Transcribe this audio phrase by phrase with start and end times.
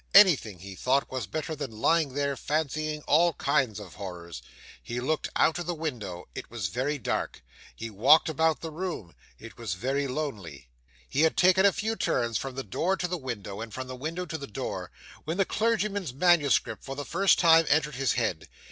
[0.15, 4.41] Anything, he thought, was better than lying there fancying all kinds of horrors.
[4.81, 7.43] He looked out of the window it was very dark.
[7.75, 10.69] He walked about the room it was very lonely.
[11.07, 13.95] He had taken a few turns from the door to the window, and from the
[13.95, 14.89] window to the door,
[15.25, 18.47] when the clergyman's manuscript for the first time entered his head.